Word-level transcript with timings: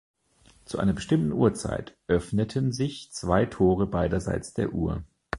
Zu 0.65 0.79
einer 0.79 0.93
bestimmten 0.93 1.31
Uhrzeit 1.31 1.95
öffneten 2.07 2.71
sich 2.71 3.11
zwei 3.11 3.45
Tore 3.45 3.85
beiderseits 3.85 4.51
der 4.55 4.73
Uhr. 4.73 5.03